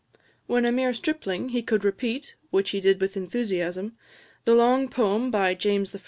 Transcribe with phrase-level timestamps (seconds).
[0.47, 3.95] When a mere stripling, he could repeat, which he did with enthusiasm,
[4.45, 5.99] the long poem by James I.